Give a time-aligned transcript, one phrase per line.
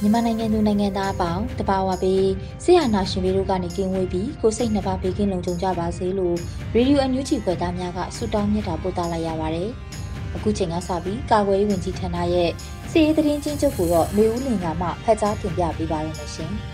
[0.00, 2.26] မြန်မာနိုင်ငံသူနိုင်ငံသားအပေါင်းတဘာဝပေး
[2.64, 6.36] ဆရာနာရှင်တို့ကနေကင်းဝေးပြီးကိုစိတ်နှစ်ပါးဘေးကင်းလုံခြုံကြပါစေလို့
[6.74, 9.70] ရေဒီယိုအန်ယူဂျီဖွယ်သားများကဆုတောင်းမြတ်တာပို့သလိုက်ရပါတယ်။
[10.34, 12.50] အခုချိန်ကစပြီးကာကွယ်ရေးဝန်ကြီးဌာနရဲ့
[12.90, 16.54] စီရေးသတင်းချင်းချုပ်ကိုတော့လူဦးလင်ကမှဖတ်ကြားတင်ပြပေးပါရမရှင်။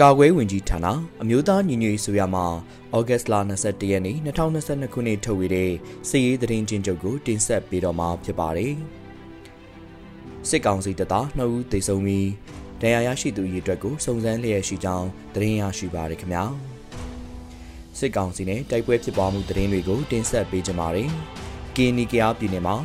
[0.00, 0.86] ကာကွယ်ဝင်ကြီးဌာန
[1.22, 2.46] အမျိုးသားညီညွတ်ရေးဆိုရမှာ
[2.96, 5.70] ဩဂတ်စ်လ22ရက်နေ့2022ခုနှစ်ထုတ်ဝေတဲ့
[6.08, 8.74] စစ်ရေးသတင်းချင်းချုပ်ကိုတင်ဆက်ပေးတော့မှာဖြစ်ပါတယ်။
[10.48, 12.28] စစ်ကောင်စီတပ်သား2ဦးသေဆုံးပြီး
[12.80, 16.44] ဒဏ်ရာရရှိသူအရေအတွက်ကိုစုံစမ်းလျက်ရှိကြောင်းသတင်းရရှိပါရခင်ဗျာ။
[17.98, 21.10] စစ်ကောင်စီနဲ့တိုက်ပွဲဖြစ်ပွားမှုသတင်းတွေကိုတင်ဆက်ပေးကြပါမယ်။
[21.76, 22.76] ကီနီကယားပြည်နယ်မှာ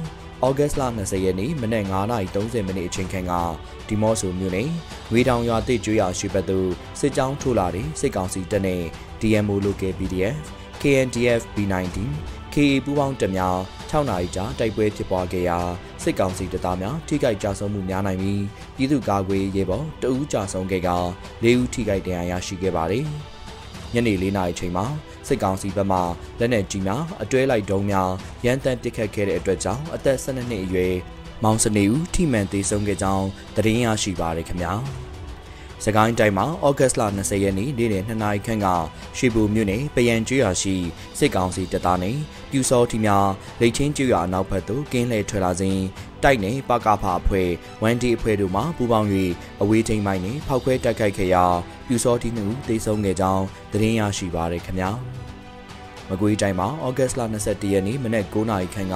[0.46, 3.34] ဩဂတ်စ်လ20ရက်နေ့မနက်9:30မိနစ်အချိန်ခန့်က
[3.88, 4.70] ဒီမော့ဆိုမြို့နယ်
[5.12, 6.70] ဝေတောင်ရွာတိတ်ကျွော်ရှိဘက်သို့
[7.00, 8.84] စစ်ကြောင်းထိုးလာတဲ့စစ်ကောင်စီတပ်နဲ့
[9.22, 10.36] DMO Local PDF
[10.82, 11.98] KNDF B19
[12.54, 13.58] KA ပူးပေါင်းတပ်များ
[13.90, 15.60] 6နာရီကြာတိုက်ပွဲဖြစ်ပွားခဲ့ရာ
[16.04, 18.44] စစ်ကောင်စီတပ်သားများထိခိုက်ကြဆုံးမှုများနိုင်ပြီး
[18.78, 20.90] ပြည်သူ့ကာကွယ်ရေးဘော်တအူးကြဆုံးခဲ့က
[21.44, 23.06] ၄ဦးထိခိုက်ဒဏ်ရာရရှိခဲ့ပါတယ်။
[23.94, 24.86] ညနေ၄နာရီချိန်မှာ
[25.28, 26.00] စစ်ကောင်စီဘက်မှ
[26.40, 28.10] လက်နက်ကြီးများအတွဲလိုက်ဒုံးများ
[28.46, 30.94] ရန်တမ်းပစ်ခတ်ခဲ့တဲ့အတွက်ကြောင့်အသက်12နှစ်အရွယ်
[31.44, 34.74] မောင်စနေဦးထိမှန်သေးဆုံးခဲ့ကြောင်းသတင်းရရှိပါရခင်ဗျာ။
[35.84, 38.68] စကိုင်းတိုင်းမှာဩဂတ်စ်လ20ရက်နေ့နေ့လယ်2နာရီခန့်က
[39.18, 40.76] ရွှေဘိုမြို့နယ်ပယံကျွော်ရှိ
[41.18, 42.18] စစ်ကောင်စီတပ်သားနဲ့
[42.52, 45.80] ပြူစောတီများလိတ်ချင်းကျွော်အနောက်ဘက်သို့ကင်းလှည့်ထွက်လာစဉ်
[46.24, 47.50] တိုက်နယ်ပကဖအဖွဲ့
[47.84, 49.08] ဝန်ဒီအဖွဲ့တို့မှပူးပေါင်း၍
[49.62, 51.46] အဝေးထိန်မိုင်းနဲ့ဖောက်ခွဲတိုက်ခိုက်ခဲ့ရာ
[51.88, 54.92] ပြူစောတီနှုတ်တေဆုံးခဲ့ကြောင်းသတင်းရရှိပါရခင်ဗျာ။
[56.10, 58.96] မကွေးတိုင်းမှာဩဂတ်စ်လ22ရက်နေ့မနက်9:00နာရီခန့်က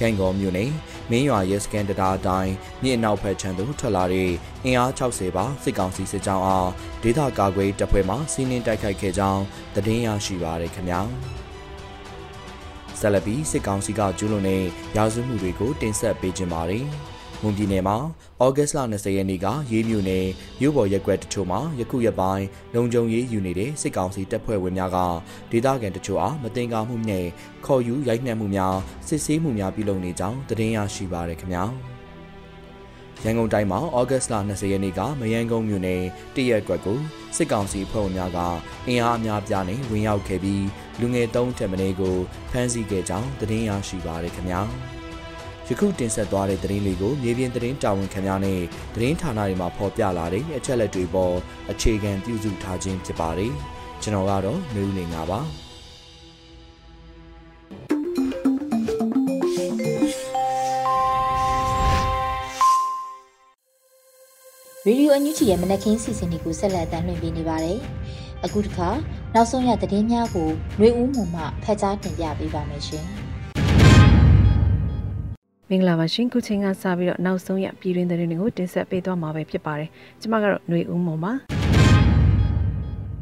[0.00, 0.70] ကံကောမြို့နယ်
[1.10, 4.30] မင်းရွာရဲစကန်တတာအတိုင်းမြစ်နောက်ဖက်ခြမ်းသို့ထွက်လာတဲ့
[4.64, 6.70] အင်အား60ပါစစ်ကောင်စီစစ်ကြောင်းအား
[7.02, 9.42] ဒေသကာကွယ်တပ်ဖွဲ့မှစီးနင်းတိုက်ခိုက်ခဲ့ကြောင်း
[9.74, 11.00] သတင်းရရှိပါရခင်ဗျာ
[13.00, 14.64] ဆလဘီစစ်ကောင်စီကကျူးလွန်တဲ့
[14.96, 16.86] ရာဇဝမှုတွေကိုတင်ဆက်ပေးခြင်းပါတယ်။
[17.42, 17.96] မွန်ပြည်နယ်မှာ
[18.42, 20.26] ဩဂတ်စ်လ20ရက်နေ့ကရေးမြို့နယ်
[20.60, 24.98] မြို့ပေါ်ရက်ွက်တချို့မှာယခုရက်ပိုင်းလုံခြုံရေးယူနေတဲ့စစ်ကောင်စီတပ်ဖွဲ့ဝင်များက
[25.50, 27.26] ဒေသခံတချို့အားမတင်ကားမှုနဲ့
[27.66, 28.76] ခေါ်ယူရိုက်နှက်မှုများ
[29.08, 31.64] စစ်ဆေးမှုများပြုလုပ်နေကြောင်းသတင်းရရှိပါရခင်ဗျာ
[33.24, 36.02] ရန်ကုန်တိုင်းမှာဩဂတ်စ်လ20ရက်နေ့ကမယန်းကုန်းမြို့နယ်
[36.34, 36.98] တရက်ကွက်ကို
[37.36, 38.38] စစ်ကောင်စီဖွဲ့ဝင်များက
[38.88, 40.66] အင်အားအများပြားနဲ့ဝင်ရောက်ခဲ့ပြီး
[41.00, 42.16] လူငယ်၃ထက်မင်းကို
[42.50, 44.62] ဖမ်းဆီးခဲ့ကြောင်းသတင်းရရှိပါရခင်ဗျာ။
[45.72, 48.60] ယခုတင်ဆက်သွားတဲ့သတင်းလေးကိုမြေပြင်သတင်းတာဝန်ခံများနဲ့
[48.94, 51.34] သတင်းဌာနတွေမှာဖော်ပြလာတဲ့အချက်လက်တွေပေါ်
[51.70, 53.52] အခြေခံပြုစုထားခြင်းဖြစ်ပါတယ်။
[54.02, 55.40] ကျွန်တော်ကတော့မျိုးနေငါပါ။
[64.86, 67.78] ရေဒီယိုအန်ယူဂျီရဲ့မနက်ခင်းစီစဉ်တွေကိုဆက်လက်တင်ပြနေပါတယ်။
[68.44, 68.88] အခုတစ်ခါ
[69.34, 73.08] နောက်ဆုံးရသတင်းများကိုຫນွေဦးမှုမှဖတ်ကြားတင်ပြပေးပါမယ်ရှင်။
[75.72, 81.32] မင်္ဂလာပါရှင်ခုချိန်ကစပြီးတော့နောက်ဆုံးရပြည်တွင်းသတင်းတွေကိုတင်ဆက်ပေးသွားမှာပဲဖြစ်ပါတယ်ကျွန်မကတော့ຫນွေဦးမုံပါ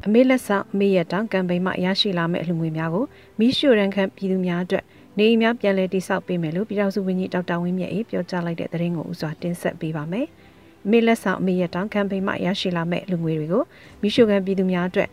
[0.07, 3.05] အမေလက်ဆောင်အမေရတောင်ကမ်ပိန်းမှရရှိလာမယ့်အလှငွေများကို
[3.39, 4.85] မီးရှို့ရန်ခန့်ပြည်သူများအတွက်
[5.19, 10.27] နေအိမ်များပြန်လည်တိစောက်ပေးမယ်လို့ပြည်ထောင်စုဝန်ကြီးဒေါက်တာဝင်းမြတ်အေးပြောကြားလိုက်တဲ့သတင်းကိုဥစွာတင်ဆက်ပေးပါမယ်
[10.87, 13.65] အမေလက်ဆောင်အမေရတောင်ကမ်ပိန်းမှရရှိလာမယ့်လူငွေတွေကို
[14.01, 15.09] မီးရှို့ခံပြည်သူများအတွက်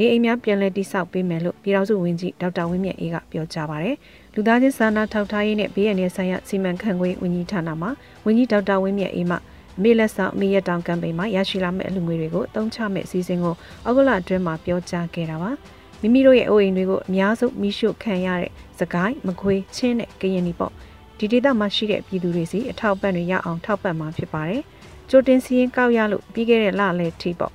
[0.00, 3.96] နေအိမ်များပြန်လည်တိစောက်ပေးမယ်လို့ပြည်ထောင်စုဝန်ကြီးဒေါက်တာဝင်းမြတ်အေးကပြောကြားပါတယ်။
[4.34, 7.88] လူသားချင်းစာနာထောက်ထားရေးနဲ့ဘေးရန်ရဲ့ဆိုင်ရာစီမံခန့်ခွဲဝန်ကြီးဌာနမှ
[8.26, 9.36] ဝန်ကြီးဒေါက်တာဝင်းမြတ်အေးမှ
[9.78, 13.54] အမေလက်ဆောင်အမေရတောင်ကမ်ပိန်းမှာရရှိလာမယ့်အလူငွေတွေကိုတုံးချမဲ့အစည်းအဝေးကို
[13.84, 15.50] အောက်ဂလအတွင်းမှာပြောကြားခဲ့တာပါ။
[16.00, 20.72] မိမိတို့ရဲ့အိုးအိမ်တွေကိုအများဆုံးမိရှုခံရတဲ့စကိုင်းမခွေးချင်းနဲ့ကရင်နီပေါ့
[21.18, 24.62] ဒီဒေသမှာရှိတဲ့ပြည်သူတွေစီအထောက်ပံ့တွေရအောင်ထောက်ပံ့မှာဖြစ်ပါတယ်။
[25.10, 27.52] ကြိုတင်စီရင်ကောက်ရလို့ပြီးခဲ့တဲ့လလယ်ထိပေါ့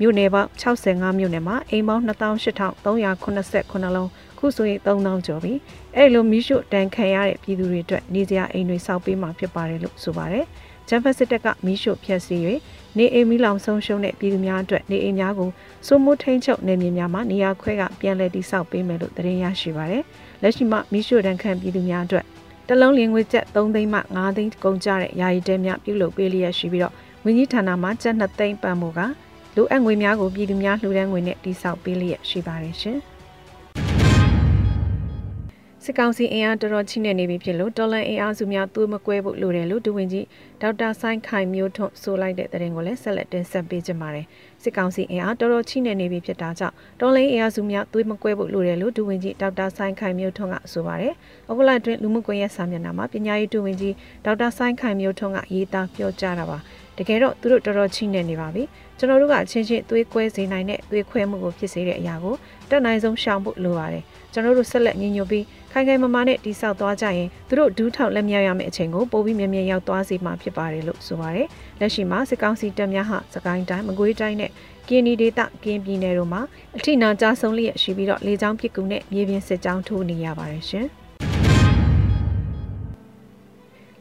[0.00, 4.08] မြို့နယ်ပေါင်း65မြို့နယ်မှာအိမ်ပေါင်း28389လုံး
[4.38, 5.52] ခုဆိုရင်3000ကျော်ပြီ
[5.96, 10.44] အဲ့လိုမီးရှို့တန်ခံရတဲ့ပြည်သူတွေအတွက်နေစရာအိမ်တွေစောက်ပေးမှာဖြစ်ပါတယ်လို့ဆိုပါတယ်
[10.88, 12.40] ဂျမ်ဖက်စစ်တပ်ကမီးရှို့ဖျက်ဆီး၍
[12.98, 15.50] နေအိမ်မီလောင်ဆုံးရှုံးတဲ့ပြည်သူများအတွက်နေအိမ်များကို
[15.86, 20.02] စိုးမိုးထိန်ချုပ်နေမြေများမှာနေရာခွဲကပြန်လည်တည်ဆောက်ပေးမယ်လို့သတင်းရရှိပါတယ်
[20.42, 22.24] လက်ရှိမှာမီးရှို့တန်ခံပြည်သူများအတွက်
[22.68, 29.00] တလုံးလင်းငွေကျပ်3သိန်းမှ5သိန်းကုန်ကျတဲ့ယာယီတဲများပြုလုပ်ပေးလျက်ရှိပြီးတော့ဝန်ကြီးဌာနမှကျပ်2သိန်းပန်ဖို့က
[29.58, 32.98] လိုအပ်ငွေများကိုပြည်သူများလှူဒန်းငွေနဲ့တိစောက်ပေးလျက်ရှိပါတယ်ရှင်။
[35.84, 40.26] စစ်ကောင်စီအင်အားတော်တော်ချိနေနေပြီဖြစ်လို့တော်လန်အင်အားစုများသွေးမကွဲဖို့လိုတယ်လို့ဒူဝင်ကြီး
[40.62, 44.26] ဒေါက်တာဆိုင်းခိုင်မျိုးထွန်းဆိုလိုက်တဲ့တဲ့ရင်ကိုလည်းဆက်လက်တင်ဆက်ပေးကြပါမယ်။
[44.62, 51.14] စစ်ကောင်စီအင်အားတော်တော်ချိနေနေပြီဖြစ်တာကြောင့်တော်လန်အင်အားစုများသွေးမကွဲဖို့လိုတယ်လို့ဒူဝင်ကြီးဒေါက်တာဆိုင်းခိုင်မျိုးထွန်းကဆိုပါတယ်။
[51.50, 53.94] အခုလအတွင်းလူမှုကွန်ရက်စာမျက်နှာမှာပညာရေးဒူဝင်ကြီး
[54.24, 56.58] ဒေါက်တာဆိုင်းခိုင်မျိုးထွန်းကရေးသားပြောကြားတာပါ။
[56.98, 58.62] တကယ်တော့သူတို့တော်တော်ချိနေနေပါပြီ
[58.98, 62.34] ကျွန်တော်တို့ကအချင်းချင်းသွေးကွဲစေနိုင်တဲ့သွေးခွဲမှုကိုဖြစ်စေတဲ့အရာကို
[62.70, 71.48] တက်နိုင်ဆုံးရှောင်ဖို့လိုပါတယ်ကျွန်တော်တို့ဆက်လက်ညီညွတ်ပြီးခိုင်ခိုင်မာမာနဲ့တိဆောက်သွားကြရင်သူတို့ဒူးထောက်လက်မြောက်ရမယ့်အချိန်ကိုပိုပြီးမြင်မြင်ရောက်သွားစေမှာဖြစ်ပါတယ်လို့ဆိုပါတယ်
[71.80, 74.50] လက်ရှိမှာစစ်ကောင်စီတပ်များဟာစကိုင်းတိုင်းမကွေးတိုင်းနဲ့
[74.88, 76.40] ကင်းဒီဒေသကင်းပြည်နယ်တို့မှာ
[76.76, 80.86] အထိနာကြဆုံးလျက်ရှိပြီးတော့လေကြောင်းပစ်ကူနဲ့မြေပြင်စစ်ကြောင်းထိုးနေရပါတယ်ရှင်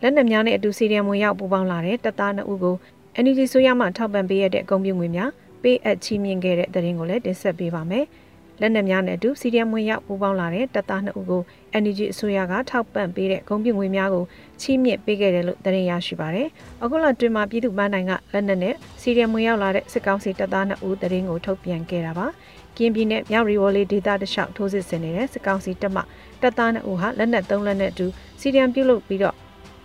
[0.02, 2.76] လက်နက်များနဲ့အတူစီရီယံဝင်ရောက်ပူးပေါင်းလာတဲ့တပ်သား2ဦးကို
[3.24, 5.30] NUG ဆိုရမှထောက်ပံ့ပေးရတဲ့အကုန်ပြုငွေများ
[5.64, 8.06] ပေးအပ်ချီးမြှင့်ခဲ့တဲ့သတင်းကိုလည်းတင်ဆက်ပေးပါမယ်။
[8.62, 11.42] လက်နက်များနဲ့အတူစီရီယံဝင်ရောက်ပူးပေါင်းလာတဲ့တပ်သား2ဦးကို
[11.82, 14.26] NUG အစိုးရကထောက်ပံ့ပေးတဲ့ဂုဏ်ပြုငွေများကို
[14.62, 16.48] ချီးမြှင့်ပေးခဲ့တယ်လို့သတင်းရရှိပါတယ်။
[16.84, 22.28] အခုလတွင်မှာပြည်သူ့ပန်းတိုင်းကလက်နက်နဲ့စီရီယံဝင်ရောက်လာတဲ့စစ်ကောင်စီတပ်သား2ဦးသတင်းကိုထုတ်ပြန်ခဲ့တာပါ။
[22.78, 26.02] ကင်းပြည်နယ်မြောက်ရီဝေါ်လေးဒေသတလျှောက်ထိုးစစ်ဆင်နေတဲ့စစ်ကောင်စီတပ်မှ
[26.42, 28.06] တပ်သား2ဦးဟာလက်နက်3လက်နဲ့အတူ
[28.40, 29.36] စီရီယံပြုတ်လုပ်ပြီးတော့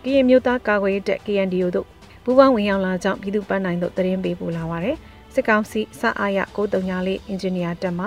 [0.04, 1.88] ကရင်မျိုးသားကာကွယ်ရေးတပ် KNDO တို့
[2.24, 4.96] ပူးပေါင်းဝင်ရောက်လာကြောင်းပြည်သူ့ပန်းနိုင်တို့သတင်းပေးပို့လာပါတယ်။
[5.34, 8.06] စစ်ကောင်စီစအားရ934အင်ဂျင်နီယာတပ်မှ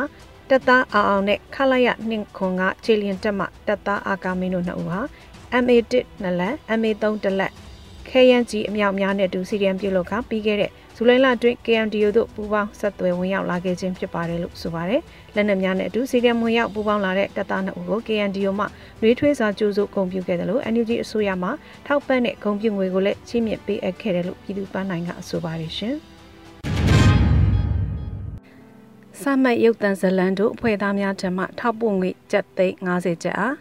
[0.50, 5.02] တပ်သားအောင်အောင်နဲ့ခလာရနှင့်ခွန်ကခြေလျင်တပ်မှတပ်သားအာကာမင်းတို့နှစ်ဦးဟာ
[5.64, 7.52] MA1 နှစ်လက် MA3 တစ်လက်
[8.10, 15.02] KNG အမြောက်များနဲ့တူစီရီယံပြုတ်လို့ကပြီးခဲ့တဲ့ ဇူလိုင်လအတွင်း KMDO တို့ပူးပေါင်းဆက်သွယ်ဝင်ရောက်လာခဲ့ခြင်းဖြစ်ပါတယ်လို့ဆိုပါတယ်။
[15.36, 18.66] လက်နက်များနဲ့အတူစီရီယံဝင်ရောက်ပူးပေါင်းလာတဲ့တပ်သားနှစ်ဦးကို KMDO မှ
[19.02, 21.50] နှွေးထွေးစွာကြိုးစုဂုဏ်ပြုခဲ့တယ်လို့ NUG အစိုးရမှ
[21.86, 25.96] ထောက်ပံ့တဲ့ဂုဏ်ပြုငွေကိုလည်းချီးမြှင့်ပေးအပ်ခဲ့တယ်လို့ပြည်သူ့ပန်းနိုင်ကဆိုပါတယ်ရှင်။
[29.22, 33.56] စမတ်ရုပ်တံဇလန်တို့အဖွဲ့သားများထံမှထောက်ပို့ငွေကျပ်သိန်း90ကျပ်အား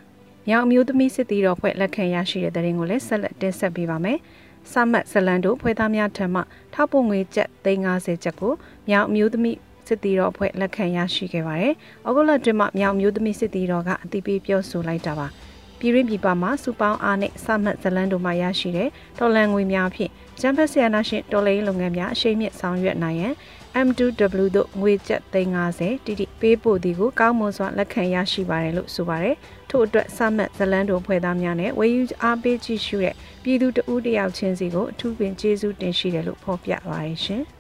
[0.49, 4.19] မြောင်အမျိုးသမီးစစ်တီတော်ဖွဲ့လက်ခံရရှိတဲ့တဲ့ရင်ကိုလည်းဆက်လက်တင်ဆက်ပေးပါမယ်။
[4.73, 6.41] စမတ်ဇလန်တို့ဖွဲ့သားများထံမှ
[6.75, 8.53] ထောက်ပို့ငွေကျပ်350ကျပ်ကို
[8.89, 11.75] မြောက်မျိုးသမီးစစ်တီတော်ဖွဲ့လက်ခံရရှိခဲ့ပါတယ်။
[12.07, 15.29] ဩဂုတ်လတွင်မှမြောက်မျိုးသမီးစစ်တီတော်ကအတိပေးပြောဆိုလိုက်တာပါ။
[15.79, 18.89] ပြည်ရင်းပြည်ပမှာစူပေါင်းအားနဲ့စမတ်ဇလန်တို့မှရရှိတဲ့
[19.19, 23.35] ဒေါ်လန်ငွေများဖြင့်ကျန်းဖက်ဆီယနာရှင်တော်လေးလုပ်ငန်းများအရှိန်မြင့်ဆောင်ရွက်နိုင်ရန်
[23.87, 29.37] M2W တို့ငွေကျပ်350တိတိပေးပို့သည်ကိုကောင်းမွန်စွာလက်ခံရရှိပါတယ်လို့ဆိုပါတယ်။
[29.71, 37.45] ထို့အတွက်စမတ်ဇလန်တို့ဖွဲ့သားများနဲ့ဝေယူအားပေးကြည့်ရှုတဲ့ပြည်သူတဦးတယောက်ချင်းစီကိုအထူးပင်ကျေးဇူးတင်ရှိတယ်လို့ဖော်ပြပါတယ်ရှင်။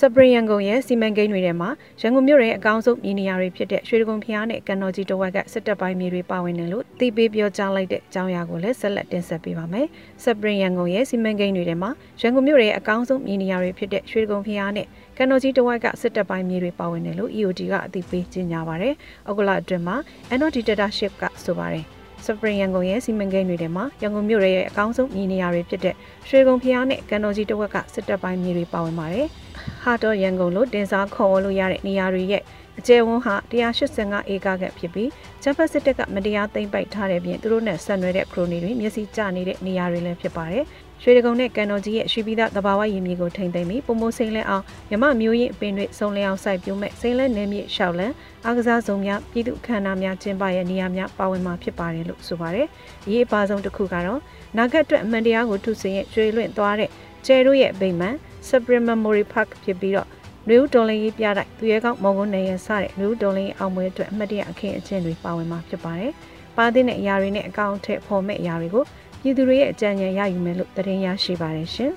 [0.00, 9.86] စပရင်ရန်ကုန်ရဲ့စီမံကိန်းတွေထဲမှာရန်ကုန်မြို့ရဲ့အကောင်းဆုံးမြေနေရာတွေဖြစ်တဲ့ရွှေဒဂုံဖျားနဲ့ကန်တော်ကြီးတဝက်ကစစ်တပ်ပိုင်းမြေတွေပါဝင်တယ်လို့သိပေးပြောကြားလိုက်တဲ့အကြောင်းအရာကိုလည်းဆက်လက်တင်ဆက်ပေးပါမယ်။
[10.24, 11.90] စပရင်ရန်ကုန်ရဲ့စီမံကိန်းတွေထဲမှာ
[12.20, 14.86] ရန်ကုန်မြို့ရဲ့အကောင်းဆုံးမြေနေရာတွေဖြစ်တဲ့ရွှေဒဂုံဖျားနဲ့
[15.16, 18.94] ကန်တော်ကြီးတဝက်ကစစ်တပ်ပိုင်းမြေတွေပါဝင်တယ်လို့ EOD ကအသိပေးကြေညာပါတယ်။
[19.28, 19.96] ဩဂုတ်လအတွင်းမှာ
[20.38, 21.86] NOD Dictatorship ကဆိုပါတယ်။
[22.26, 25.94] စပရင်ရန်ကုန်ရဲ့စီမံကိန်းတွေထဲမှာရန်ကုန်မြို့ရဲ့အကောင်းဆုံးမြေနေရာတွေဖြစ်တဲ့
[26.28, 29.26] ရွှေကုန်းဖျားနဲ့ကန်တော်ကြီးတဝက်ကစစ်တပ်ပိုင်းမြေတွေပါဝင်ပါတယ်။
[29.82, 32.42] ဟာတော့ရန်ကုန်လို့တင်စားခေါ်ဝလို့ရတဲ့နေရာတွေရဲ့
[32.78, 35.10] အကျယ်ဝန်းဟာ185ဧကခန့်ဖြစ်ပြီး
[35.42, 40.64] ဂျပန်စစ်တပ်ကမတရားသိမ်းပိုက်ထားတဲ့ပြင်သူတို့နဲ့ဆက်နွယ်တဲ့ခရိုနီတွေမျက်စိကျနေတဲ့နေရာတွေလည်းဖြစ်ပါတယ်။
[41.02, 48.12] ရွှေဒဂုံနဲ့ကန်တော်ကြီးရဲ့ရွှေပြည်သားတဘာဝရည်မြေကိုထိမ့်သိမ်းပြီးပုံမိုးစိမ့်လဲအောင်မြမမျိုးရင်အပင်တွေစုံလျအောင်စိုက်ပျိုးမဲ့စိမ့်လဲနယ်မြေရှောက်လန်
[48.44, 52.66] အားကစားဆောင်များပြည်သူအခမ်းအနားများကျင်းပရဲ့နေရာများပါဝင်မှာဖြစ်ပါတယ်လို့ဆိုပါတယ်။
[53.06, 54.20] အရေးအပါဆုံးတစ်ခုကတော့
[54.56, 56.90] နာဂတ်အတွက်အမှန်တရားကိုထုစင်ရဲ့ကျွေးလွင့်သွားတဲ့
[57.26, 58.14] ကျဲတို့ရဲ့ဗိမ္မာန်
[58.48, 60.08] Supreme Memory Park ဖြစ်ပြီးတော့
[60.48, 66.12] နယူးဒေါ်လင်းရေးပြတိုက်သူရဲကောင်းမော်ကွန်းနေရစတဲ့နယူးဒေါ်လင်းအောင်ပွဲအတွက်အမှတ်တရအခင်းအကျင်းတွေပါဝင်မှာဖြစ်ပါတယ်။
[66.56, 68.84] ပါသည့်တဲ့အရာတွေနဲ့အကောင့်ထည့်ဖော်မဲ့အရာတွေကို
[69.28, 71.92] ပြည်သူတွေရဲ့အကြံဉာဏ်ရယူမယ်လို့သတင်းရရှိပါတယ်ရှင်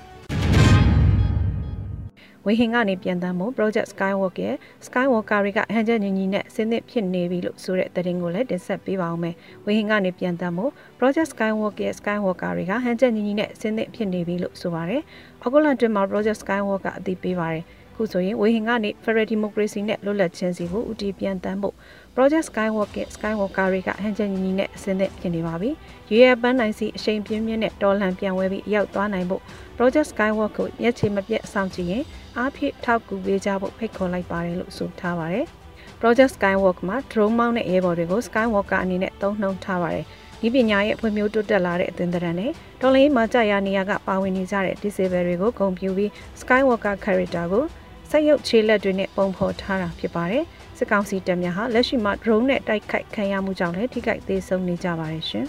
[2.46, 9.34] ဝေဟင်ကနေပြန်တမ်းမှု Project Skywalk ရဲ့ Skywalker တွေကဟန်ချက်ညီညီနဲ့ဆင်းသစ်ဖြစ်နေပြီလို့ဆိုတဲ့သတင်းကိုလည်းတင်ဆက်ပေးပါအောင်မယ်။
[9.66, 10.66] ဝေဟင်ကနေပြန်တမ်းမှု
[10.98, 15.02] Project Skywalk ရဲ့ Skywalker တွေကဟန်ချက်ညီညီနဲ့ဆင်းသစ်ဖြစ်နေပြီလို့ဆိုပါတယ်။
[15.44, 17.64] အခုလအတွင်းမှာ Project Skywalk ကအသိပေးပါတယ်။
[17.96, 21.76] ခုဆိုရင်ဝေဟင်ကနေ Federal Democracy နဲ့လွတ်လပ်ခြင်းစီကိုဦးတည်ပြန်တမ်းဖို့
[22.16, 25.70] Project Skywalk ရဲ့ Skywalker တွေကဟန်ချက်ညီညီနဲ့အစင်းသစ်ဖြစ်နေပါပြီ။
[26.10, 29.42] ရွေရပန်းနိုင်စီအရှိန်ပြင်းပြင်းနဲ့တော်လှန်ပြန်ဝဲပြီးရောက်သွားနိုင်ဖို့
[29.76, 32.04] Project Skywalk ကိုရက်ချေမပြတ်စောင့်ကြည့်ရင်
[32.36, 35.46] အားဖြည့်ထောက်ကူပေးကြဖို့ဖိတ်ခေါ်လိုက်ပါတယ်လို့ဆိုထားပါတယ်။
[36.00, 40.04] Project Skywalk မှာ drone မောင်းတဲ့ရဲဘော်တွေကို Skywalker အနေနဲ့သုံးနှုန်းထားပါတယ်။
[40.40, 42.50] ဒီပညာရဲ့ဖွံ့ဖြိုးတိုးတက်လာတဲ့အသွင်သဏ္ဍာန်နဲ့
[42.80, 47.64] တော်လိုင်းမှာကြာရနေရကပါဝင်နေကြတဲ့ disable တွေကိုဂုဏ်ပြုပြီး Skywalker character ကို
[48.10, 50.44] စက်ရုပ်ခြေလက်တွေနဲ့ပုံဖော်ထားတာဖြစ်ပါတယ်။
[50.82, 55.46] စစ်ကောင်စီတပ်များဟာလက်ရှိမှာ drone နဲ့တိုက်ခိုက်ခံရမှုကြောင့်လည်းထိခိုက်သေးဆုံးနေကြပါတယ်ရှင်။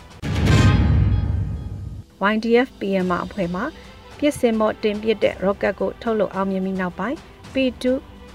[2.34, 3.62] YDF PM အဖွဲ့မှ
[4.18, 7.18] ပြစ်စင်မော့တင်ပစ်တဲ့ rocket ကိုထုတ်လုပ်အောင်မြင်ပြီးနောက်ပိုင်း
[7.54, 7.84] P2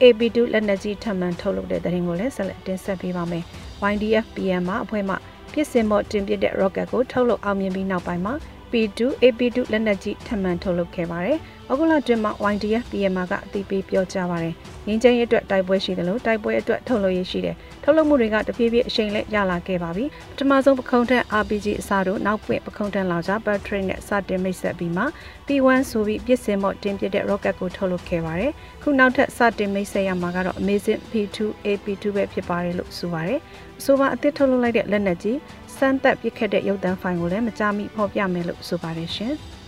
[0.02, 3.44] AB2 လက်နက်ကြီးထပ်မံထုတ်လုပ်တဲ့တဲ့ရင်ကိုလည်းဆက်လက်တင်ဆက်ပေးပါမယ်။
[3.92, 5.14] YDF PM အဖွဲ့မှ
[5.52, 8.34] ပြစ်စင်မော့တင်ပစ်တဲ့ rocket ကိုထုတ်လုပ်အောင်မြင်ပြီးနောက်ပိုင်းမှာ
[8.72, 11.38] P2 AP2 လက်နက်ကြီးထပ်မံထုတ်လုပ်ခဲ့ပါတယ်။
[11.70, 14.54] အခုလတွင်မှာ YDF PM ကအသိပေးပြောကြားပါတယ်။
[14.86, 25.04] ငင်းချင်းရဲ့အတွက်တိုက်ပွဲရှိတယ်လို့တိုက်ပွဲအတွက်ထုတ်လုပ်ရရှိတယ်။ထုတ်လုပ်မှုတွေကတဖြည်းဖြည်းအရှိန်နဲ့ရလာခဲ့ပါပြီ။ပထမဆုံးပခုံးထက် RPG အစားတို့နောက်ပွင့်ပခုံးထက်လောက်ကြ battery နဲ့စတင်မိတ်ဆက်ပြီးမှ
[25.46, 33.40] P1 ဆိုပြီးပြစ်စင်မော့တင်ပစ်တဲ့ rocket ကိုထုတ်လုပ်ခဲ့ပါတယ်။ခုနောက်ထပ်စတင်မိတ်ဆက်ရမှာကတော့ Amazing P2 AP2 ပဲဖြစ်ပါတယ်လို့ဆိုပါတယ်။
[33.80, 35.36] အဆိုပါအသစ်ထုတ်လုပ်လိုက်တဲ့လက်နက်ကြီး
[35.78, 39.34] စမ်းသက်ပစ်ခတ်တဲ့ရုပ်သံဖိုင်ကိုလည်းမကြာမီဖော်ပြမယ်လို့ဆိုပါတယ်ရှင်။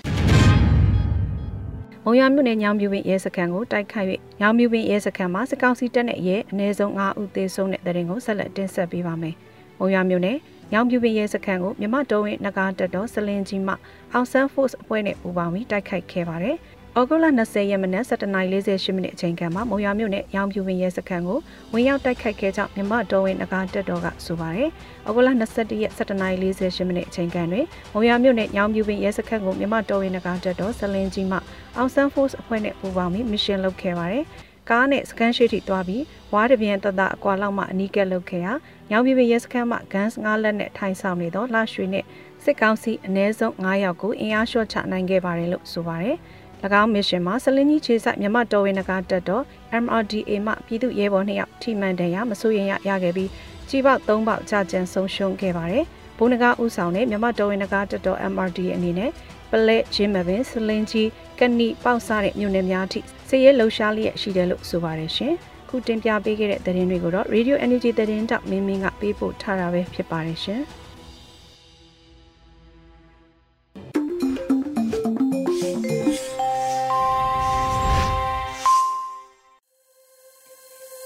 [2.05, 4.09] မုံရမြို့နယ်ညောင်ပြူပင်ရဲစခန်းကိုတိုက်ခိုက်၍
[4.41, 9.35] ညောင်ပြူပင်ရဲစခန်းမှာစစ်ကောင်စီတပ်နဲ့ရဲအနည်းဆုံး9ဦးသေဆုံးတဲ့တဲ့ရင်ကိုဆက်လက်တင်ဆက်ပေးပါမယ်။
[9.79, 10.37] မုံရမြို့နယ်
[10.73, 13.75] ညောင်ပြူပင်ရဲစခန်းကိုမြမတော်ဝင်နဂါတက်တော်စလင်ကြီးမှ
[14.13, 16.57] အောင်ဆန်း force အဖွဲ့နဲ့ပူးပေါင်းပြီးတိုက်ခိုက်ခဲ့ပါတယ်။
[16.99, 21.39] ဩဂုတ်လ20ရက်မနက်7:48မိနစ်အချိန်ခန့်မှာမုံရွာမြို့နယ်ရောင်ပြူပင်ရဲစခန်းကို
[21.73, 24.69] ဝင်ရောက်တိုက်ခိုက်ခဲ့ကြောင်းမြမတော်ဝင်နဂါတက်တော်ကဆိုပါတယ်။
[25.09, 31.39] ဩဂုတ်လ21ရက်7:48မိနစ်အချိန်ခန့်တွင်မုံရွာမြို့နယ်ရောင်ပြူပင်ရဲစခန်းကိုမြမတော်ဝင်နဂါတက်တော်ဇလင်းကြီးမှ
[31.77, 34.25] အောင်ဆန်း force အဖွဲ့နဲ့ပူးပေါင်းပြီးမစ်ရှင်လုပ်ခဲ့ပါတယ်။
[34.71, 38.53] ကားနဲ့စကန်ရှိထိတွားပြီးဝါးတပြန်တတအကွာလောက်မှအနီးကပ်လုပ်ခဲ့ရာ
[38.91, 42.05] ညောင်ပြပြရဲစခန်းမှဂန်းငါးလက်နဲ့ထိုင်ဆောင်နေသောလှရွှေနဲ့
[42.45, 46.17] စစ်ကောင်စီအ ਨੇ ဆုံး9ယောက်ကိုအင်အားလျှော့ချနိုင်ခဲ့ပါတယ်လို့ဆိုပါတယ်။၎
[46.81, 49.45] င်းမစ်ရှင်မှာဆလင်းကြီးခြေဆိုင်မြမတော်ဝင်နဂါတက်တော့
[49.83, 53.31] MRDA မှပြည်သူရဲဘော်2ယောက်ထိမှန်တယ်ရမစိုးရင်ရရခဲ့ပြီး
[53.69, 55.85] ကြီးပေါက်3ပေါက်ကြာကျန်ဆုံးရှုံးခဲ့ပါတယ်။
[56.19, 59.11] ဘုံနဂါဥဆောင်တဲ့မြမတော်ဝင်နဂါတက်တော့ MRDA အနေနဲ့
[59.51, 65.35] ပလက်ဂျင်းမပင်ဆလင်းကြီးကဏီပေါက်စားတဲ့မြို့နယ်များထိစည်ရဲလှူရှားလျက်ရှိတယ်လို့ဆိုပါတယ်ရှင်။
[65.69, 70.61] ခုတင်ပြပေးခဲ့တဲ့သတင်းတွေကိုတော့ Radio Energy သတင်းတောက်မင်းမင်းကပေးပို့ထားတာပဲဖြစ်ပါတယ်ရှင်။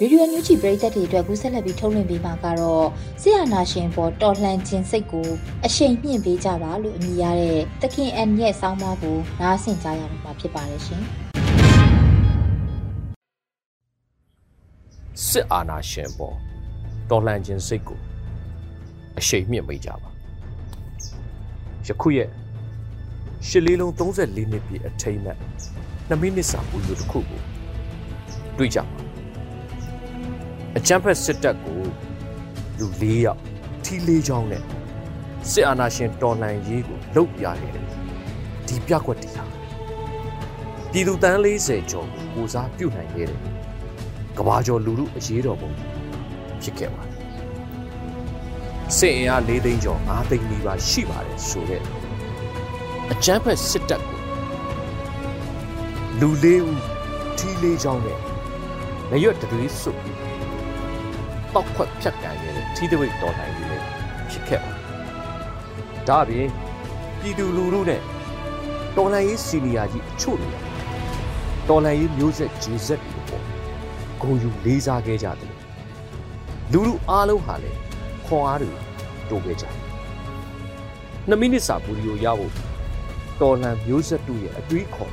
[0.04, 2.87] ရေဒီယိုညူချီပရိသတ်တွေအတွက်ကူးဆက်လက်ပြီးထုတ်လွှင့်ပေးမှာကတော့
[3.23, 5.28] ဆရာနာရှင်ပေါ်တော်လှန်ခြင်းစိတ်ကို
[5.66, 11.02] အရှိန်မြင့်ပေးကြပါလို့အမည်ရတဲ့သခင်အန်ရဲ့ဆောင်းပါးကိုနားဆင်ကြရမှာဖြစ်ပါတယ်ရှင်။
[15.28, 16.37] စစ်အာဏာရှင်ပေါ်
[17.11, 17.99] တော်လှန်ခြင်းစိတ်ကို
[19.18, 20.08] အရှိန်မြင့်ပေးကြပါ။
[21.87, 22.28] ယခုရဲ့
[23.49, 25.38] ရှစ်လေးလုံး34နှစ်ပြည့်အထိမ်းအမှတ်
[26.11, 27.40] 2မိနစ်စာပူဇော်တစ်ခုကို
[28.58, 29.13] တွေ့ကြပါ
[30.78, 31.83] အကြမ်းဖက်စစ်တပ်ကို
[32.78, 33.40] လူ၄ယောက်
[33.85, 34.62] ထီလေးချောင်းနဲ့
[35.50, 37.87] စစ်အာဏာရှင်တော်လှန်ရေးကိုလှုပ်ပြခဲ့တယ်
[38.69, 39.45] ဒီပြကွက်တီဟာ
[40.93, 43.40] ပြည်သူတန်း40ကျော်ကိုပူစားပြုတ်နိုင်ခဲ့တယ်
[44.38, 45.71] ကဘာကျော်လူလူအရေးတော်ပုံ
[46.62, 47.14] ဖြစ်ခဲ့ပါတယ်
[48.97, 51.83] စစ်အင်အား၄သိန်းကျော်၅သိန်းနီးပါးရှိပါတယ်ဆိုတဲ့
[53.12, 54.21] အကြမ်းဖက်စစ်တပ်ကို
[56.21, 56.81] လူလေးဦး
[57.38, 58.19] ထီလေးချောင်းနဲ့
[59.11, 60.24] မရွတ်တွေးစွပ်ပြီး
[61.54, 63.87] တောက်ခွက်ဖြတ်ကန်ခဲ့တဲ့ထီးသပိတ်တော်လှန်ရေးလည်း
[64.30, 64.80] ဖြစ်ခဲ့ပါတယ်။
[66.08, 66.49] ဒါ့အပြင်
[67.20, 68.00] ပြည်သူလူထုနဲ့
[68.96, 70.50] တော်လှန်ရေးစီနီယာကြီးအချို့တွေ
[71.68, 73.44] တော်လှန်ရေးမျိုးဆက်ဂျေဆက်တွေပေါ့
[74.20, 75.54] ဂုံယူလေးစားခဲ့ကြတယ်
[76.73, 77.78] လူလူအားလုံးဟာလည်း
[78.26, 78.73] ခွန်အားတွေ
[79.30, 79.75] တိုးခဲ့ကြတယ်။
[81.30, 82.52] 2မိနစ်စာပူရီယိုရဖို့
[83.40, 85.12] တော်လှန်မျိုးဆက်တို့ရဲ့အတွေးခေါ်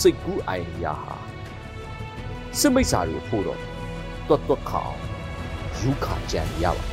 [0.00, 1.16] စိတ်ကူးအိုင်ဒီယာဟာ
[2.58, 3.60] စစ်မိတ်စာတွေဖို့တော့
[4.28, 5.03] တွတ်တွတ်ခအောင်
[5.84, 6.84] ယူခါကြံရပါ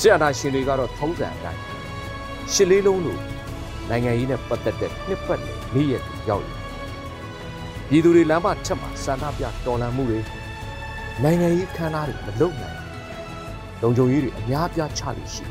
[0.00, 1.62] ဆရာနာရှင်တွေကတော့ထုံးစံအတိုင်း
[2.52, 3.18] ရှစ်လေးလုံးလို
[3.90, 6.58] နိုင်ငံရေးနဲ့ပတ်သက်တဲ့နှစ်ပတ်လည်နေ့ရက်တွေရောက်လာ
[7.88, 10.20] ပြည်သူတွေလမ်းမထက်မှာဆန္ဒပြတော်လှန်မှုတွေ
[11.22, 12.78] နိုင်ငံရေးခမ်းနားတွေမလုပ်နိုင်
[13.82, 15.46] လုံခြုံရေးတွေအများပြားချလို့ရှိ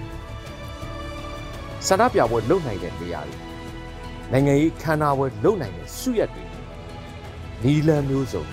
[1.87, 3.37] ဆန္ဒပြပွဲလုပ်နိုင်တဲ့နေရာတွေ
[4.31, 6.45] နိုင်ငံရေးခမ်းနားပွဲလုပ်နိုင်တဲ့စုရက်တွေ
[7.63, 8.45] နီလန်မျိုးစုံ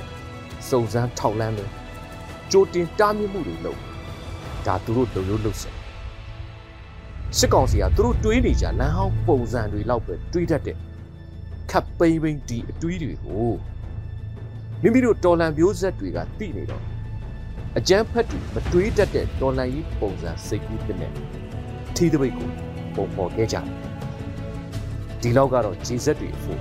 [0.68, 1.79] စုံစမ်းထောက်လန်းလို့
[2.52, 3.78] ကြိုတင်တားမြစ်မှုတွေလုပ်
[4.66, 5.74] ဒါသူတို့လုံလို့လုပ်စင်
[7.38, 10.76] စစ်ကောင်စီကသူတို့တွေးနေကြလမ်းဟောင်းပုံစံတွေလောက်ပဲတွေးတတ်တဲ့
[11.70, 13.52] ခပ်ပိမ့်ပိမ့်ဒီအတွေးတွေကို
[14.82, 16.84] မိမိတို့တော်လန်မျိုးဆက်တွေကသိနေတော့
[17.78, 21.12] အကျန်းဖက်တွေမတွေးတတ်တဲ့တော်လန်ကြီးပုံစံစိတ်ကူးတဲ့နဲ့
[21.96, 22.50] ထီးသပိတ်ကို
[22.96, 23.66] ပုံပေါ်ခဲ့ကြတယ်
[25.22, 26.60] ဒီလောက်ကတော့ဂျေဇက်တွေအဖို့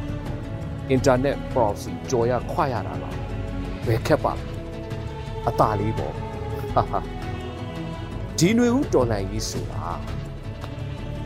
[0.89, 3.15] အင်တာနက် proxy ကြော်ရခွရတာလား
[3.85, 4.33] ဘယ်ခက်ပါ
[5.48, 6.14] အตาလေးပေါ့
[6.74, 7.00] ဟာဟာ
[8.38, 9.84] ဒီຫນွေဦးတော်လန်ကြီးဆိုတာ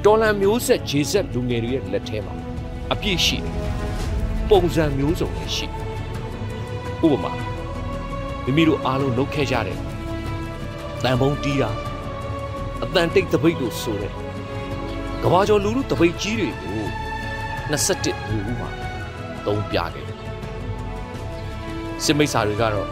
[0.04, 2.34] တော်လန်မျိုးဆက်ဂျေဆက်လူငယ်တွေရဲ့လက်ထဲမှာ
[2.92, 3.54] အပြည့်ရှိတယ်
[4.50, 5.66] ပုံစံမျိုးစုံနဲ့ရှိ
[7.04, 7.32] ဥပမာ
[8.44, 9.78] မိမိတို့အားလုံးလုပ်ခဲ့ကြတယ်
[11.04, 11.70] တန်ဖုံးတီးတာ
[12.82, 14.14] အတန်တိတ်တပိတ်လို့ဆိုတယ်
[15.22, 16.80] ကဘာကျော်လူလူတပိတ်ကြီးတွေကို
[17.70, 18.70] 21လူဦးမှာ
[19.46, 20.18] သုံးပြခဲ့တယ်
[22.04, 22.88] စစ်မိတ်ဆာတွေကတော့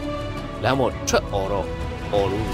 [0.62, 1.68] လမ်းပေါ်ထွက်អော်တော့
[2.12, 2.48] អော်လို့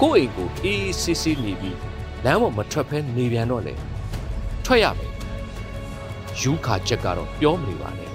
[0.00, 1.78] ကိုယ့်အိမ်ကိုအေးဆေးဆေးနေပြီး
[2.24, 3.74] လမ်းပေါ်မထွက်ဖဲနေပြန်တော့လေ
[4.64, 5.10] ထွက်ရမယ်
[6.40, 8.10] ယူခါချက်ကတော့ပြောမနေပါနဲ့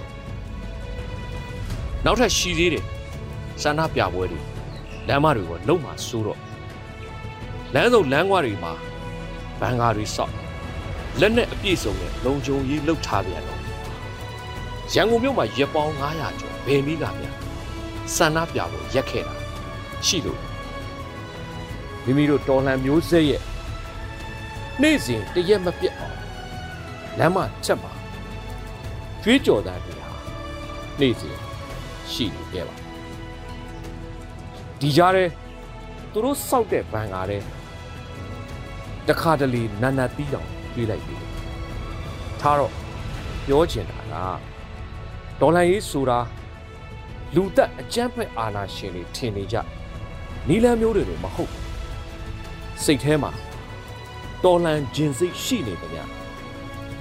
[2.05, 2.85] နောက်ထပ်ရှိသေးတယ်
[3.61, 4.41] စန္ဒပြပွဲတွေ
[5.07, 6.39] လမ်းမတွေကလုံမှာစိုးတော့
[7.73, 8.73] လမ်းစုံလမ်းကွာတွေမှာ
[9.59, 10.33] ဘန်ကားတွေစောက်
[11.19, 13.61] လက်နဲ့အပြည့်စုံနဲ့လုံခြုံရေးလှုပ်ထားပြန်တော့
[14.93, 17.46] ရန်ကုန်မြို့မှာရက်ပေါင်း900ကျော်ဘယ်နည်းကများ
[18.15, 19.33] စန္ဒပြဖို့ရက်ခဲ့တာ
[20.05, 20.41] ရှိလို့
[22.05, 23.41] မိမိတို့တော်လှန်မျိုးဆက်ရဲ့
[24.81, 26.17] နေ့စဉ်တရက်မပြတ်အောင်
[27.19, 27.91] လမ်းမချက်မှာ
[29.23, 30.09] ကျွေးကြော်သားတွေဟာ
[30.99, 31.37] နေ့စဉ်
[32.11, 32.75] ရှိနေခဲ့ပါ
[34.79, 35.25] ဒီကြားထဲ
[36.11, 37.41] သူတို့စောက်တဲ့ဘန်ကားတဲ့
[39.07, 41.15] တခါတလေနန္နာတီးတောင်တွေးလိုက်ပြီ
[42.39, 42.73] ထားတော့
[43.45, 44.13] ပြောချင်တာက
[45.39, 46.19] ဒေါ်လာရေးဆိုတာ
[47.35, 49.55] လူသက်အကြမ်းဖက်အာဏာရှင်တွေထင်နေကြ
[50.47, 51.65] နီလန်းမျိုးတွေမဟုတ်ဘူး
[52.83, 53.31] စိတ်ထဲမှာ
[54.43, 56.09] တော်လန်ဂျင်စိတ်ရှိနေတယ်များ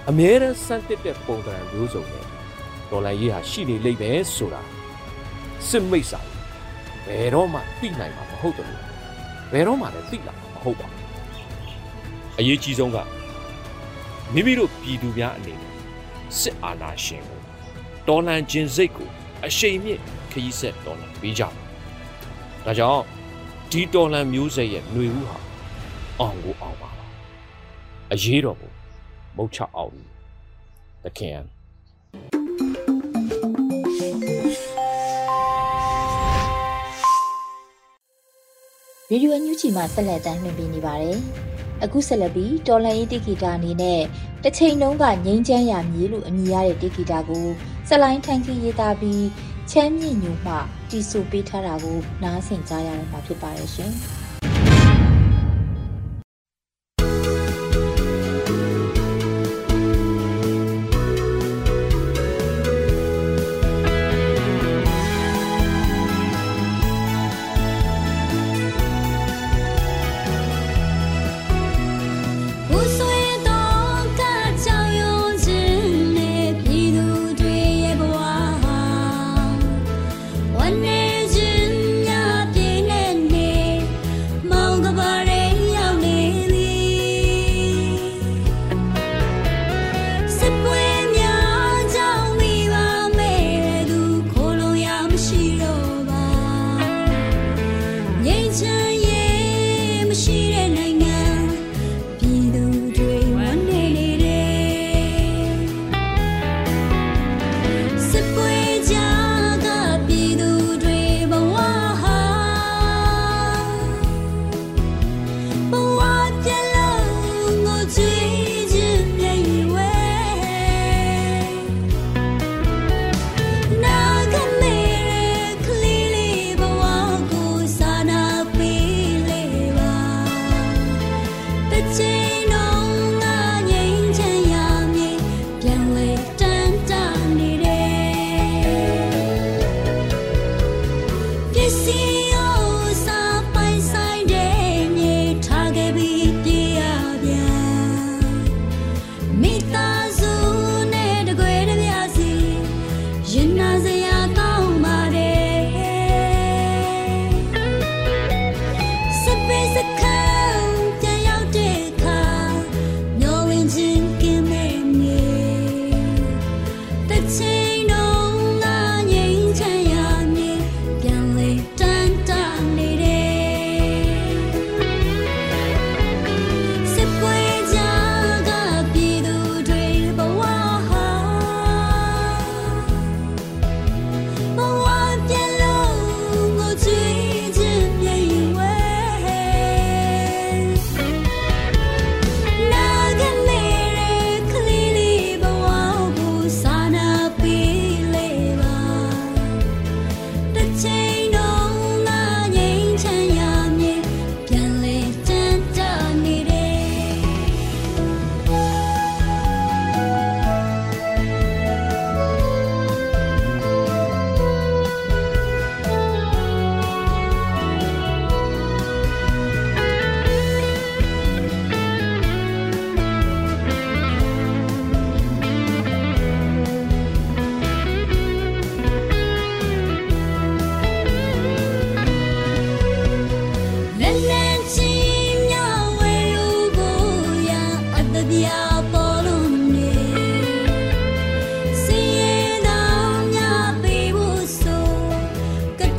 [0.08, 2.24] အမြဲတမ်းစမ်းတစ်တဲ့ပုံစံမျိုးစုံနဲ့
[2.90, 4.62] ဒေါ်လာရေးဟာရှိနေလိမ့်မယ်ဆိုတာ
[5.68, 6.20] စစ်မိတ်စာ
[7.06, 8.68] ဘယ်တော့မှသိနိုင်မှာမဟုတ်တယ်
[9.52, 11.02] ဘယ်တော့မှလည်းသိလာမှာမဟုတ်ပါဘူး
[12.38, 12.96] အရေးကြီးဆုံးက
[14.34, 15.72] မိမိတို့ပြည်သူများအနေနဲ့
[16.40, 17.40] စစ်အာဏာရှင်ကို
[18.08, 19.10] တော်လန်ဂျင်စိတ်ကို
[19.44, 20.00] အရှိန်မြင့်
[20.32, 21.48] ခရီးဆက်တော်လန်ပေးကြပါ
[22.66, 23.02] ဒါကြောင့်
[23.70, 25.38] ဒီတော်လန်မျိုးဆက်ရဲ့ຫນွေဦးဟာ
[26.20, 27.04] အောင်ကိုအောင်ပါပါ
[28.12, 28.72] အရေးတော်ကို
[29.36, 29.94] မုတ်ချအောင်
[31.04, 31.40] တခင်
[39.08, 41.18] ဗီဒီယိုအန်ယူဂျီမှာဆက်လက်တမ်းလွှင့်ပြနေပါတယ်။
[41.84, 44.00] အခုဆက်လက်ပြီးတော်လန်ရေးတိဂီတာအနေနဲ့
[44.42, 47.46] တစ်ချိန်လုံးကငိမ့်ချမ်းရမြေလို့အမည်ရတဲ့တိဂီတာကို
[47.88, 49.24] စလိုင်းထိုင်ခင်းရေးသားပြီး
[49.70, 50.52] ချမ်းမြေ့ညူမှ
[50.90, 53.92] တီဆိုပေးထားတာကိုနားဆင်ကြရတော့မှာဖြစ်ပါတယ်ရှင်။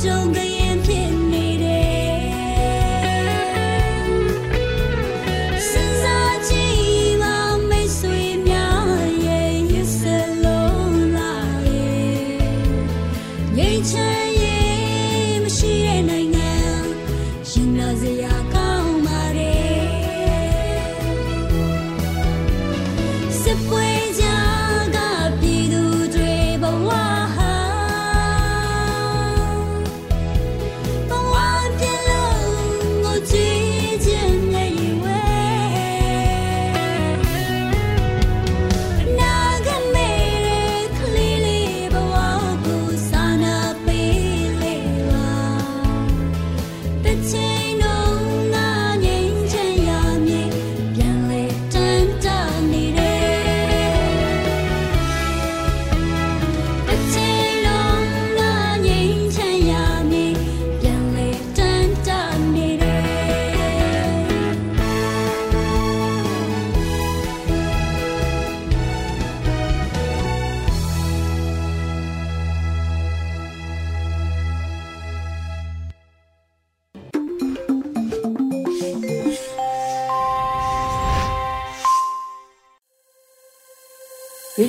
[0.04, 0.47] ရေဒီ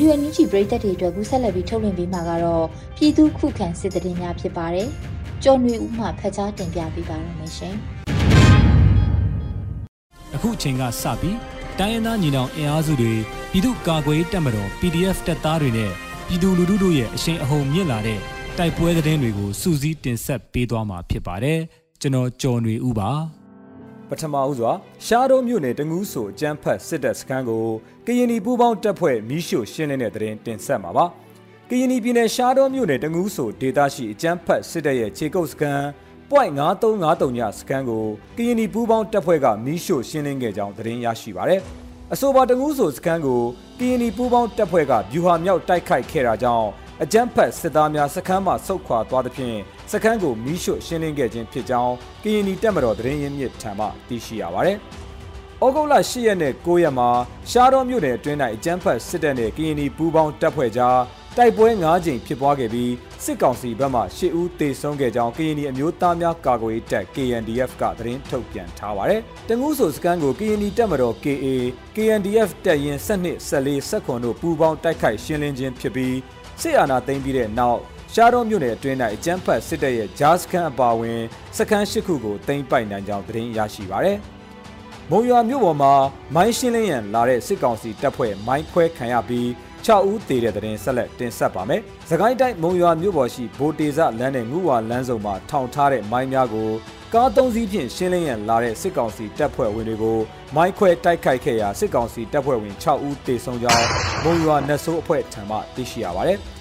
[0.09, 2.65] ယိုအန်ယူဂျီပရိသတ်တွေအတွက်ကူးဆက်လက်ပြီးထုတ်လွှင့်ပေးမှာကတော့
[2.97, 4.87] ပြည်သူခုခံစစ်တရင်များဖြစ်ပါတယ်။
[5.43, 7.75] ကျော်နွေဦးမှဖတ်ကြားတင်ပြပေးပါရမရှင်။
[10.35, 11.37] အခုအချိန်ကစပြီး
[11.79, 13.13] တိုင်းရင်းသားညီနောင်အင်အားစုတွေ
[13.51, 15.91] ပြည်သူ့ကာကွယ်တပ်မတော် PDF တပ်သားတွေနဲ့
[16.27, 18.19] ပြည်သူလူထုတို့ရဲ့အရှိန်အဟုန်မြင့်လာတဲ့
[18.57, 21.59] တိုက်ပွဲသတင်းတွေကိုစူးစီးတင်ဆက်ပေးသွားမှာဖြစ်ပါတယ်။
[22.01, 23.11] ကျွန်တော်ကျော်နွေဦးပါ။
[24.09, 24.71] ပထမဦးစွာ
[25.05, 27.65] ရှားတော်မြို့နယ်တငူးဆိုအကျန်းဖတ်စစ်တပ်စခန်းကို
[28.05, 31.05] ကရင်ပြည်ပူးပေါင်းတပ်ဖွဲ့မီးရှို့ရှင်းလင်းတဲ့တဲ့တင်ဆက်မှာပါ
[31.69, 35.83] ကရင်ပြည်နယ်ရှားတော်မြို့နယ်တငူးဆိုဒေသရှိအကျန်းဖတ်စစ်တပ်ရဲ့ခြေကုပ်စခန်း
[36.31, 38.05] .5353 ညစခန်းကို
[38.37, 41.61] ကရင်ပြည်ပူးပေါင်းတပ်ဖွဲ့ကမီးရှို့ရှင်းလင်းခဲ့ကြောင်းသတင်းရရှိပါရယ်
[42.13, 43.41] အဆိုပါတငူးဆိုစခန်းကို
[43.79, 46.69] ကရင်ပြည်ပူးပေါင်းတပ်ဖွဲ့ကဗျူဟာမြောက်တိုက်ခိုက်ခဲ့တာကြောင့်
[47.03, 49.57] အကြမ်းဖက်စစ်သားများစခန်းမှဆုတ်ခွာသွားသဖြင့်
[49.91, 54.77] စခန်းကိုမီးရှို့ရှင်းလင်းခဲ့ခြင်းဖြစ်ကြောင်းကရင်နီတပ်မတော်သတင်းရင်းမြစ်ထံမှသိရှိရပါတယ်။
[55.63, 57.09] ဩဂုတ်လ10ရက်နဲ့9ရက်မှာ
[57.51, 60.99] ရှားတော်မြို့နယ်အတွင်း၌အကြမ်းဖက်စစ်တပ်နဲ့ကရင်နီပူးပေါင်းတပ်ဖွဲ့ကြား
[61.37, 71.45] တိုက်ပွဲ9ကြိမ်ဖြစ်ပွားခဲ့ပြီးစစ်ကောင်စီဘက်မှ10ဦးသေဆုံးခဲ့ကြောင်းကရင်နီအမျိုးသားများကာကွယ်ရေးတပ် KNDF ကသတင်းထုတ်ပြန်ထားပါတယ်။တငူးဆိုစကန်ကိုကရင်နီတပ်မတော် KA
[71.95, 76.15] KNDF တပ်ရင်း12 14 19တို့ပူးပေါင်းတိုက်ခိုက်ရှင်းလင်းခြင်းဖြစ်ပြီး
[76.61, 77.81] စစ်အာဏာသိမ်းပြီးတဲ့နောက်
[78.13, 81.19] ရှားတော်မြို့နယ်အတွင်း၌အကြမ်းဖက်စစ်တပ်ရဲ့ဂျားစခန်းအပါအဝင်
[81.57, 84.17] စခန်း၈ခုကိုသိမ်းပိုက်နိုင်ကြောင်းသတင်းရရှိပါရယ်။
[85.11, 85.93] မုံရွာမြို့ပေါ်မှာ
[86.35, 89.45] မိုင်းရှင်းလင်းရန်လာတဲ့စစ်ကောင်စီတပ်ဖွဲ့မိုင်းခွဲခံရပြီး
[89.85, 96.69] 6ဦးသေတဲ့တဲ့တင်ဆက်လက်တင်ဆက်ပါမယ်။သခိုင်းတိုင်းမုံရွာမြို့ပေါ်ရှိဗိုတေဇလမ်းနဲ့ငူဝါလမ်းစုံမှာထောင်ထားတဲ့မိုင်းများကို
[97.13, 100.19] ကားသုံးစီးဖြင့်ရှင်းလင်းရန်လာတဲ့စစ်ကောင်စီတပ်ဖွဲ့ဝင်တွေကို
[100.55, 103.87] မိုင်းခွဲတိုက်ခိုက်ခဲ့ရာစစ်ကောင်စီတပ်ဖွဲ့ဝင်6ဦးသေဆုံးကြောင်း
[104.23, 106.39] မုံရွာနတ်ဆိုးအဖွဲ့ထံမှသိရှိရပါတယ်။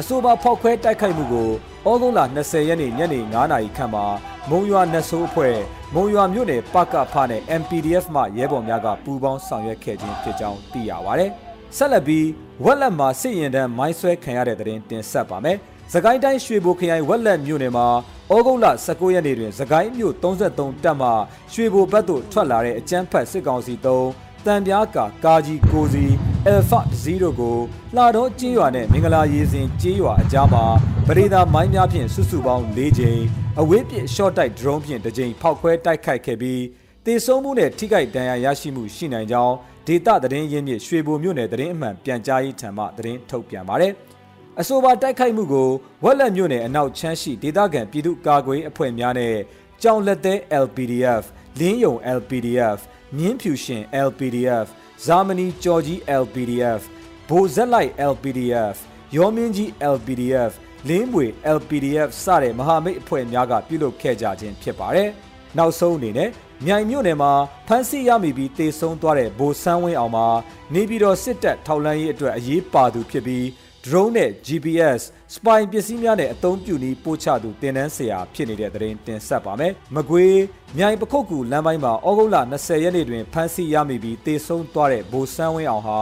[0.00, 1.48] အဆိုပါဖောက်ခွဲတိုက်ခိုက်မှုကို
[1.86, 4.04] ဩဂုတ်လ20ရက်နေ့ညနေ9:00နာရီခန့်မှာ
[4.50, 5.56] မုံရွာနတ်ဆိုးအဖွဲ့
[5.94, 11.24] မုံရွာမြို့နယ်ပကဖနဲ့ MPDF မှရဲဘော်များကပူးပေါင်းဆောင်ရွက်ခဲ့ခြင်းဖြစ်ကြောင်းသိရပါဗျ။
[11.76, 12.26] ဆက်လက်ပြီး
[12.64, 15.56] ဝက်လက်မှာစစ်ရင်တန်းမိုင်းဆွဲခံရတဲ့တဲ့တင်ဆက်ပါမယ်။
[15.92, 17.86] သကိုင်းတိုင်းရွှေဘိုခရိုင်ဝက်လက်မြို့နယ်မှာ
[18.32, 21.08] ဩဂုတ်လ19ရက်နေ့တွင်သကိုင်းမြို့33တပ်မှ
[21.52, 26.04] ရွှေဘိုဘက်သို့ထွက်လာတဲ့အကြမ်းဖက်စစ်ကောင်စီ3 တံပြားကာကာကြီးကိုစီ
[26.46, 27.56] အယ်ဖာ0ကို
[27.96, 30.64] လာတော့ကြေးရွာနဲ့မင်္ဂလာရေစင်ကြေးရွာအကြားမှာ
[31.06, 33.20] ပရိသာမိုင်းများဖြင့်စုစုပေါင်း၄ချိန်
[33.60, 36.62] အဝေးပြစ်ရှော့တိုက်ဒရုန်းဖြင့်တစ်ချိန်ဖောက်ခွဲတိုက်ခိုက်ခဲ့ပြီး
[37.04, 39.54] တေဆုံးမှုနဲ့ထိခိုက်ဒဏ်ရာရရှိမှုရှိနိုင်ကြောင်း
[39.86, 43.92] ဒေတာသတင်းရင်းမြစ်ရွှေဘိုမြို့နယ်သတင်းအမှန်ပြန်ကြားရေးထံမှသတင်းထုတ်ပြန်ပါတယ်။
[44.60, 45.68] အဆိုပါတိုက်ခိုက်မှုကို
[46.04, 49.34] ဝက်လက်မြို့နယ်အနောက်ချမ်းရှိဒေသခံပြည်သူ့ကာကွယ်အဖွဲ့များနဲ့
[49.82, 51.24] ကြောင်လက်သေး LPDF
[51.60, 52.78] လင်းယုံ LPDF
[53.16, 54.66] မြင်းဖြူရှင် LPDF
[55.04, 56.82] ဇာမနီကြော်ကြီး LPDF
[57.28, 58.76] ဘိုဇက်လိုက် LPDF
[59.16, 60.52] ရောမင်းကြီး LPDF
[60.88, 65.10] လင်းမွေ LPDF စတဲ့မဟာမိတ်အဖွဲ့များကပြုလုပ်ခဲ့ကြခြင်းဖြစ်ပါတယ်။
[65.58, 66.30] နောက်ဆုံးအနေနဲ့
[66.66, 67.32] မြိုင်မြို့နယ်မှာ
[67.68, 70.26] ဖမ်းဆီးရမိပြီးတေဆုံးသွားတဲ့ဘိုဆန်းဝင်းအောင်မှာ
[70.74, 73.46] နေပြည်တော်စစ်တပ်ထောက်လှမ်းရေးအတွက်အရေးပါသူဖြစ်ပြီး
[73.84, 75.02] drone နဲ့ GPS
[75.34, 80.38] spy ပစ္စည်းများနဲ့အသုံးပြုပြီးပို့ချသူတင်နန်းဆရာဖြစ်နေတဲ့သတင်းတင်ဆက်ပါမယ်။မကွေး
[80.78, 86.00] မြိုင်ပခုတ်ကူလမ်းပိုင်းမှာဩဂုတ်လ20ရက်နေ့တွင်ဖမ်းဆီးရမိပြီးတေဆုံးသွားတဲ့ဘိုဆန်းဝင်းအောင်ဟာ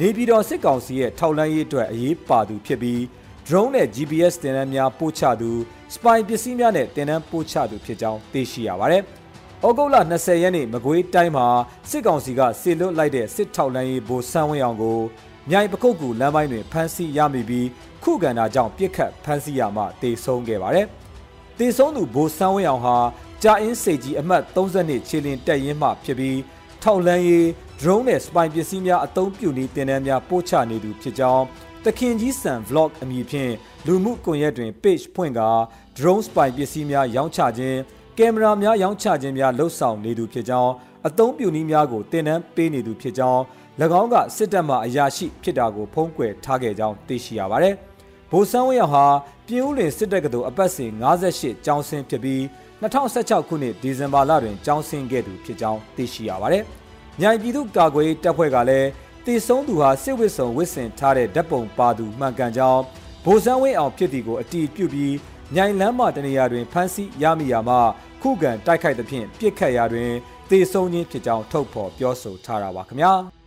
[0.00, 3.00] နေပြည်တော်စစ်ကောင်စီရဲ့ထောက်လှမ်းရေးအတွက်အရေးပါသူဖြစ်ပြီး
[3.46, 5.50] drone နဲ့ GPS တင်နန်းများပို့ချသူ
[5.94, 9.02] spy ပစ္စည်းများနဲ့တင်နန်းပို့ချသူဖြစ်ကြောင်းသိရှိရပါတယ်။
[9.66, 11.46] ဩဂုတ်လ20ရက်နေ့မကွေးတိုင်းမှာ
[11.90, 15.00] စစ်ကောင်စီကစစ်လွတ်လိုက်တဲ့စစ်ထောက်လန်းရေးဗိုလ်ဆန်းဝင်းအောင်ကို
[15.50, 17.68] မြိုင်ပကုတ်ကူလမ်းပိုင်းတွင်ဖမ်းဆီးရမိပြီး
[18.02, 20.86] ခုခံတာကြောင့်ပြစ်ခတ်ဖမ်းဆီးရမှတေဆုံးခဲ့ပါတယ်။
[21.58, 22.96] တေဆုံးသူဗိုလ်ဆန်းဝင်းအောင်ဟာ
[23.42, 26.38] ကြာအင်းစိတ်ကြီးအမှတ်32ခြေလင်တက်ရင်မှဖြစ်ပြီး
[26.82, 27.46] ထောက်လန်းရေး
[27.80, 31.44] drone နဲ့ spy ပစ္စည်းများအသုံးပြုနေတင်တန်းများပို့ချနေသူဖြစ်ကြောင်း
[31.84, 33.52] တခင်ကြီးစံ vlog အမည်ဖြင့်
[33.86, 35.48] လူမှုကွန်ရက်တွင် page ဖွင့်ကာ
[35.96, 37.78] drone spy ပစ္စည်းများရောင်းချခြင်း
[38.18, 40.72] ကင်မရာများရောင်းချခြင်းများလှုပ်ဆောင်နေသူဖြစ်ကြောင်း
[41.08, 43.42] အသုံးပြုနည်းများကိုတင်နန်းပေးနေသူဖြစ်ကြောင်း၎
[44.00, 47.74] င်းကစစ်တပ်မှအရာရှိဖြစ်တာကိုဖုံးကွယ်ထားခဲ့ကြောင်းသိရှိရပါတယ်။
[48.30, 49.06] ဗိုလ်ဆန်းဝင်းရောက်ဟာ
[49.46, 52.40] ပြည်ဦးလင်စစ်တပ်ကတော်အပတ်စဉ်58ကျောင်းဆင်းဖြစ်ပြီး
[52.82, 56.64] 2016ခုနှစ်ဒီဇင်ဘာလတွင်ကျောင်းဆင်းခဲ့သူဖြစ်ကြောင်းသိရှိရပါတယ်။
[57.20, 58.88] မြိုင်ပြည်သူ့ကာကွယ်တပ်ဖွဲ့ကလည်း
[59.26, 62.82] တည်ဆုံးသူဟာစစ်ဝစ်စုံဝစ်စင်ထားတဲ့ဓာတ်ပုံပါသူမှန်ကန်ကြောင်း
[63.24, 65.14] ဗိုလ်ဆန်းဝင်းအောင်ဖြစ်သည်ကိုအတီးပြုပြီး
[65.54, 67.76] မြိုင်လန်းမတနေရာတွင်ဖမ်းဆီးရမိရာမှ
[68.22, 70.10] ခုခံတိုက်ခိုက်သဖြင့်ပြစ်ခတ်ရာတွင်
[70.50, 73.41] တေဆုံးခြင်းဖြစ်ကြောင်းထုတ်ဖော်ပြောဆိုထားတာပါခင်ဗျာ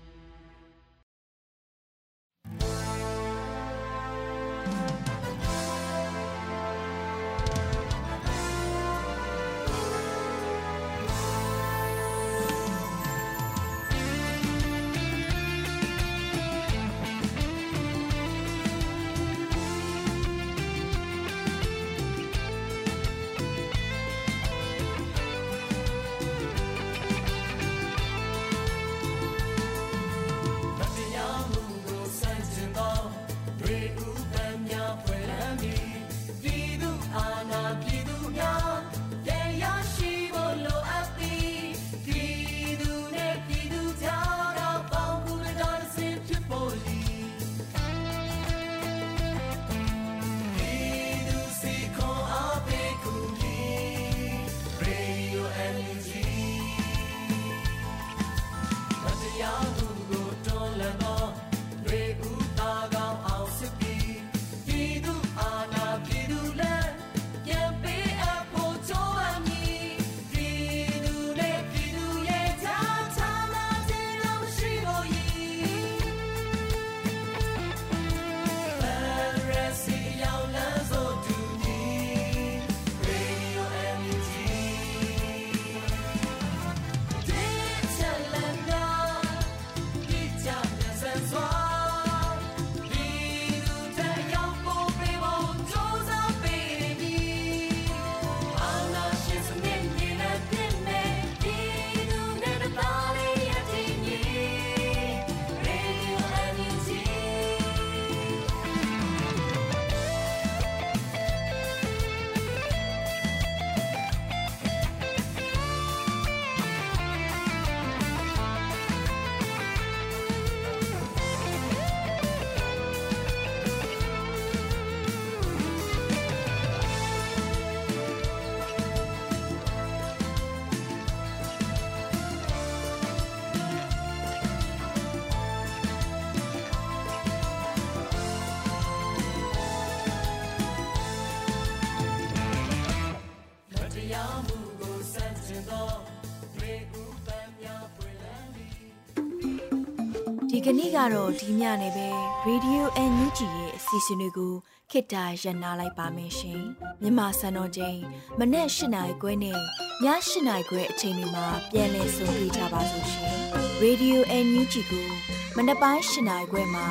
[150.67, 152.09] ကနေ့ကတော့ဒီညနေပဲ
[152.47, 154.53] Radio NUG ရဲ့အစီအစဉ်လေးကို
[154.91, 156.61] ခေတ္တရ延လိုက်ပါမယ်ရှင်
[157.01, 157.99] မြန်မာစံတော်ချိန်
[158.39, 159.59] မနေ့၈နိုင်ခွဲနဲ့ည
[160.03, 160.07] ၈
[160.47, 163.35] နိုင်ခွဲအချိန်တွေမှာပြောင်းလဲဆိုပြကြပါလို့ရှင်
[163.83, 165.07] Radio NUG ကို
[165.55, 166.87] မနေ့ပိုင်း၈နိုင်ခွဲမှာ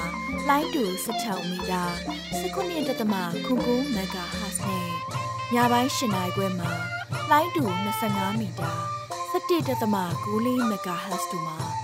[0.48, 1.82] လိုင်းတူ16မီတာ
[2.64, 4.88] 19.7ခုခုမဂါဟတ်နဲ့
[5.54, 6.70] ညပိုင်း၈နိုင်ခွဲမှာ
[7.30, 7.64] လိုင်းတူ
[8.04, 8.72] 25မီတာ
[9.32, 11.83] 17.6မဂါဟတ်တို့မှာ